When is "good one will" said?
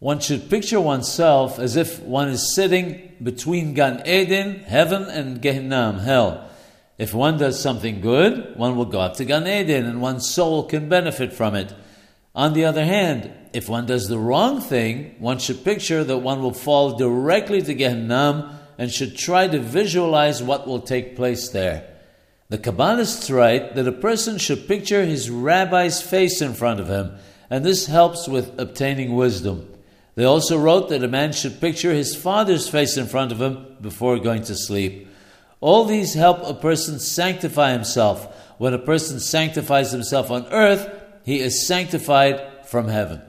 8.00-8.86